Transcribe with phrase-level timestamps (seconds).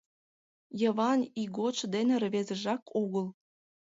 [0.81, 3.27] Йыван ийготшо дене рвезыжак огыл.